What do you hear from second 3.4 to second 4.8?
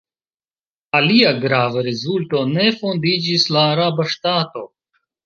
la araba ŝtato.